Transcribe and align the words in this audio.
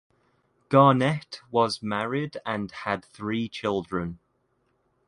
Garnett 0.69 1.41
was 1.51 1.83
married 1.83 2.37
and 2.43 2.71
had 2.71 3.05
three 3.05 3.47
children. 3.47 4.17